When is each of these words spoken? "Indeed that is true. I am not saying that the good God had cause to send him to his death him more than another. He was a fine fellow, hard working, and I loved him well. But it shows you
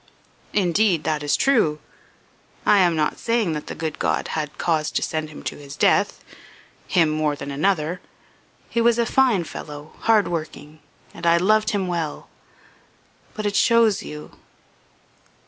"Indeed 0.53 1.03
that 1.03 1.21
is 1.21 1.37
true. 1.37 1.77
I 2.65 2.79
am 2.79 2.95
not 2.95 3.19
saying 3.19 3.53
that 3.53 3.67
the 3.67 3.75
good 3.75 3.99
God 3.99 4.29
had 4.29 4.57
cause 4.57 4.89
to 4.89 5.01
send 5.03 5.29
him 5.29 5.43
to 5.43 5.57
his 5.57 5.75
death 5.75 6.23
him 6.87 7.07
more 7.07 7.35
than 7.35 7.51
another. 7.51 8.01
He 8.67 8.81
was 8.81 8.97
a 8.97 9.05
fine 9.05 9.43
fellow, 9.43 9.93
hard 9.99 10.27
working, 10.27 10.79
and 11.13 11.27
I 11.27 11.37
loved 11.37 11.69
him 11.69 11.85
well. 11.87 12.27
But 13.35 13.45
it 13.45 13.55
shows 13.55 14.01
you 14.01 14.39